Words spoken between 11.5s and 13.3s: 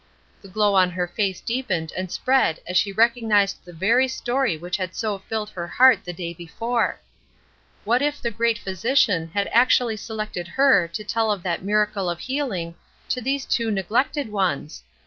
miracle of healing to